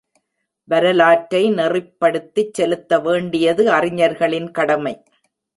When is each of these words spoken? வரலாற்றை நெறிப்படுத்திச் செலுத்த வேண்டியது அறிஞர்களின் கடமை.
வரலாற்றை 0.67 1.41
நெறிப்படுத்திச் 1.51 2.53
செலுத்த 2.53 2.99
வேண்டியது 2.99 3.71
அறிஞர்களின் 3.71 4.51
கடமை. 4.51 4.95